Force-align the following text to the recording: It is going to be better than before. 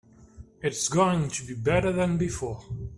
It 0.63 0.73
is 0.73 0.89
going 0.89 1.29
to 1.29 1.45
be 1.45 1.53
better 1.53 1.91
than 1.91 2.17
before. 2.17 2.65